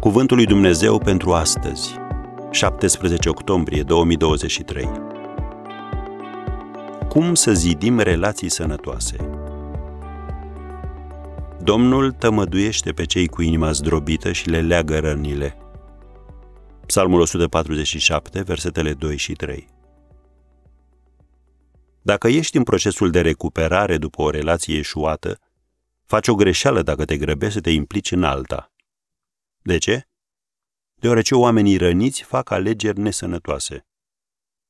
[0.00, 1.94] Cuvântul lui Dumnezeu pentru astăzi,
[2.50, 4.90] 17 octombrie 2023.
[7.08, 9.16] Cum să zidim relații sănătoase?
[11.62, 15.56] Domnul tămăduiește pe cei cu inima zdrobită și le leagă rănile.
[16.86, 19.66] Psalmul 147, versetele 2 și 3.
[22.02, 25.38] Dacă ești în procesul de recuperare după o relație eșuată,
[26.06, 28.69] faci o greșeală dacă te grăbești să te implici în alta.
[29.62, 30.08] De ce?
[30.94, 33.86] Deoarece oamenii răniți fac alegeri nesănătoase.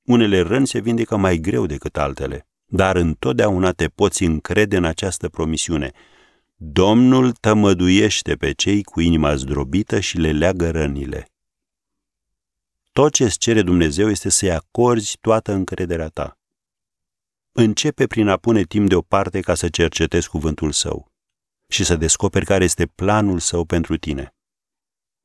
[0.03, 5.29] Unele răni se vindecă mai greu decât altele, dar întotdeauna te poți încrede în această
[5.29, 5.93] promisiune.
[6.57, 11.29] Domnul tămăduiește pe cei cu inima zdrobită și le leagă rănile.
[12.93, 16.39] Tot ce îți cere Dumnezeu este să-i acorzi toată încrederea ta.
[17.53, 21.13] Începe prin a pune timp deoparte ca să cercetezi cuvântul său
[21.69, 24.35] și să descoperi care este planul său pentru tine.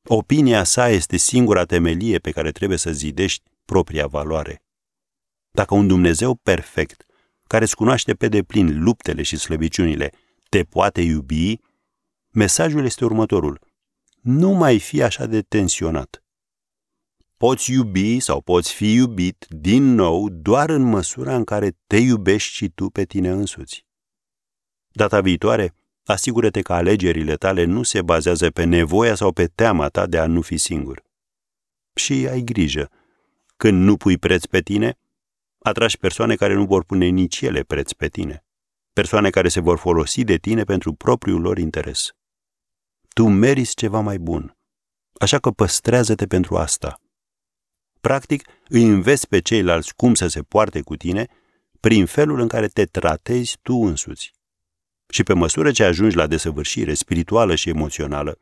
[0.08, 4.62] Opinia sa este singura temelie pe care trebuie să zidești propria valoare.
[5.50, 7.06] Dacă un Dumnezeu perfect,
[7.46, 10.12] care îți cunoaște pe deplin luptele și slăbiciunile,
[10.48, 11.60] te poate iubi,
[12.30, 13.60] mesajul este următorul.
[14.20, 16.24] Nu mai fi așa de tensionat.
[17.36, 22.52] Poți iubi sau poți fi iubit din nou doar în măsura în care te iubești
[22.52, 23.86] și tu pe tine însuți.
[24.88, 25.74] Data viitoare,
[26.06, 30.26] asigură-te că alegerile tale nu se bazează pe nevoia sau pe teama ta de a
[30.26, 31.02] nu fi singur.
[31.94, 32.90] Și ai grijă.
[33.56, 34.98] Când nu pui preț pe tine,
[35.58, 38.44] atragi persoane care nu vor pune nici ele preț pe tine.
[38.92, 42.10] Persoane care se vor folosi de tine pentru propriul lor interes.
[43.14, 44.56] Tu meriți ceva mai bun.
[45.20, 47.00] Așa că păstrează-te pentru asta.
[48.00, 51.26] Practic, îi înveți pe ceilalți cum să se poarte cu tine
[51.80, 54.32] prin felul în care te tratezi tu însuți.
[55.16, 58.38] Și pe măsură ce ajungi la desăvârșire spirituală și emoțională,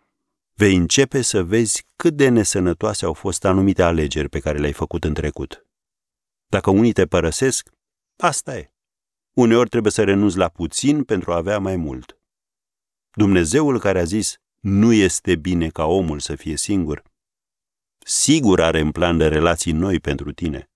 [0.54, 5.04] vei începe să vezi cât de nesănătoase au fost anumite alegeri pe care le-ai făcut
[5.04, 5.66] în trecut.
[6.46, 7.70] Dacă unii te părăsesc,
[8.16, 8.72] asta e.
[9.32, 12.18] Uneori trebuie să renunți la puțin pentru a avea mai mult.
[13.10, 17.02] Dumnezeul care a zis, nu este bine ca omul să fie singur,
[17.98, 20.70] sigur are în plan de relații noi pentru tine.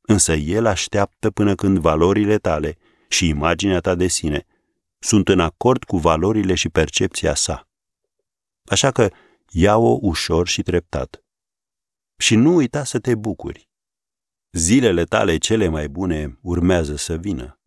[0.00, 2.76] Însă El așteaptă până când valorile tale
[3.08, 4.46] și imaginea ta de sine–
[4.98, 7.68] sunt în acord cu valorile și percepția sa.
[8.64, 9.10] Așa că
[9.50, 11.24] ia-o ușor și treptat.
[12.16, 13.68] Și nu uita să te bucuri.
[14.52, 17.60] Zilele tale cele mai bune urmează să vină.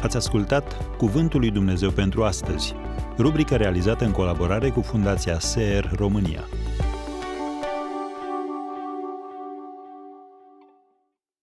[0.00, 2.74] Ați ascultat Cuvântul lui Dumnezeu pentru astăzi,
[3.18, 6.44] rubrica realizată în colaborare cu Fundația SER România.